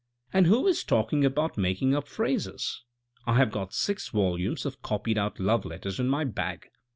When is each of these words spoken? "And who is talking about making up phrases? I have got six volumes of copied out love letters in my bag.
"And 0.33 0.47
who 0.47 0.65
is 0.65 0.83
talking 0.83 1.23
about 1.23 1.59
making 1.59 1.93
up 1.95 2.07
phrases? 2.07 2.81
I 3.27 3.35
have 3.37 3.51
got 3.51 3.71
six 3.71 4.09
volumes 4.09 4.65
of 4.65 4.81
copied 4.81 5.19
out 5.19 5.39
love 5.39 5.63
letters 5.63 5.99
in 5.99 6.07
my 6.07 6.23
bag. 6.23 6.69